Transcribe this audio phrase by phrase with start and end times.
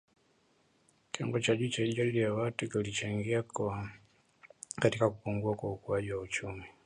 [1.11, 3.43] Kiwango cha juu cha idadi ya watu kilichangia
[4.75, 6.63] katika kupungua kwa ukuaji wa uchumi.